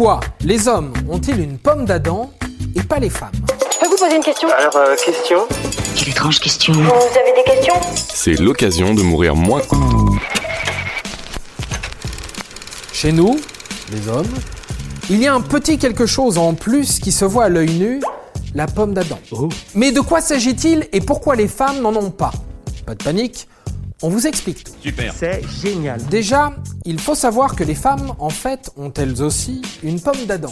[0.00, 2.30] Pourquoi les hommes ont-ils une pomme d'Adam
[2.74, 3.34] et pas les femmes?
[3.70, 4.48] Je peux vous poser une question?
[4.48, 5.46] Alors, euh, question?
[5.94, 6.72] Quelle étrange question.
[6.72, 7.74] Vous avez des questions?
[7.94, 9.60] C'est l'occasion de mourir moins.
[12.94, 13.38] Chez nous,
[13.92, 14.32] les hommes,
[15.10, 18.00] il y a un petit quelque chose en plus qui se voit à l'œil nu,
[18.54, 19.18] la pomme d'Adam.
[19.74, 22.32] Mais de quoi s'agit-il et pourquoi les femmes n'en ont pas?
[22.86, 23.48] Pas de panique,
[24.02, 24.72] on vous explique tout.
[25.14, 26.02] C'est génial.
[26.06, 26.52] Déjà,
[26.84, 30.50] il faut savoir que les femmes, en fait, ont elles aussi une pomme d'Adam.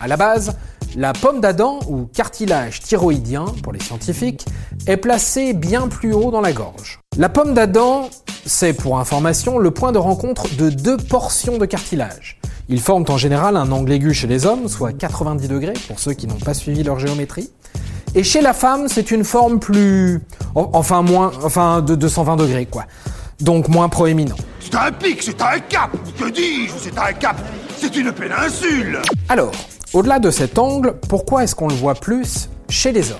[0.00, 0.56] À la base,
[0.96, 4.46] la pomme d'Adam, ou cartilage thyroïdien pour les scientifiques,
[4.86, 7.00] est placée bien plus haut dans la gorge.
[7.18, 8.08] La pomme d'Adam,
[8.46, 12.38] c'est pour information le point de rencontre de deux portions de cartilage.
[12.68, 16.14] Ils forment en général un angle aigu chez les hommes, soit 90 degrés pour ceux
[16.14, 17.50] qui n'ont pas suivi leur géométrie.
[18.14, 20.20] Et chez la femme, c'est une forme plus,
[20.54, 22.84] en- enfin moins, enfin de 220 degrés quoi.
[23.40, 24.36] Donc moins proéminent.
[24.60, 27.36] C'est un pic, c'est un cap Que dis-je C'est un cap
[27.76, 29.50] C'est une péninsule Alors,
[29.92, 33.18] au-delà de cet angle, pourquoi est-ce qu'on le voit plus chez les hommes?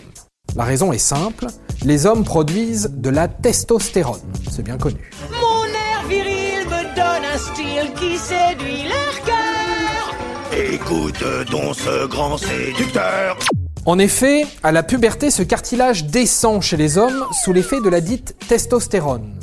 [0.54, 1.46] La raison est simple,
[1.84, 5.10] les hommes produisent de la testostérone, c'est bien connu.
[5.30, 10.14] Mon air viril me donne un style qui séduit leur cœur.
[10.72, 13.38] Écoute donc ce grand séducteur
[13.84, 18.00] En effet, à la puberté, ce cartilage descend chez les hommes sous l'effet de la
[18.00, 19.34] dite testostérone.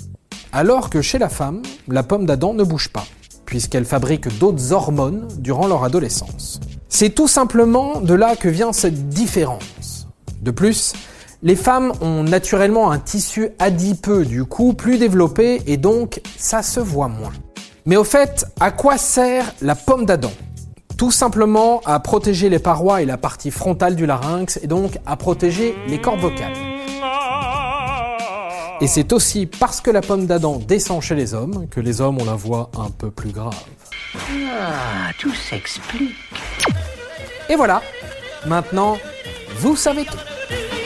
[0.54, 3.06] Alors que chez la femme, la pomme d'Adam ne bouge pas,
[3.46, 6.62] puisqu'elle fabrique d'autres hormones durant leur adolescence.
[6.88, 10.08] C'est tout simplement de là que vient cette différence.
[10.42, 10.94] De plus,
[11.44, 16.80] les femmes ont naturellement un tissu adipeux du coup plus développé et donc ça se
[16.80, 17.34] voit moins.
[17.86, 20.32] Mais au fait, à quoi sert la pomme d'Adam?
[21.00, 25.16] Tout simplement à protéger les parois et la partie frontale du larynx et donc à
[25.16, 26.52] protéger les cordes vocales.
[28.82, 32.22] Et c'est aussi parce que la pomme d'Adam descend chez les hommes que les hommes
[32.22, 33.56] ont la voix un peu plus grave.
[34.14, 36.18] Ah, tout s'explique.
[37.48, 37.82] Et voilà,
[38.46, 38.98] maintenant,
[39.56, 40.18] vous savez tout.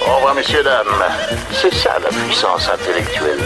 [0.08, 0.86] Au revoir, messieurs, dames.
[1.60, 3.40] C'est ça la puissance intellectuelle.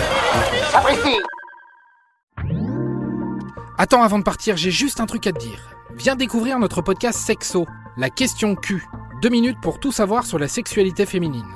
[3.77, 5.76] Attends, avant de partir, j'ai juste un truc à te dire.
[5.95, 7.65] Viens découvrir notre podcast Sexo,
[7.95, 8.85] la question Q.
[9.21, 11.47] Deux minutes pour tout savoir sur la sexualité féminine.